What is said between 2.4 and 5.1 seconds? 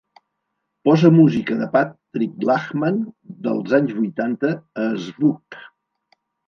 Lachman dels anys vuitanta a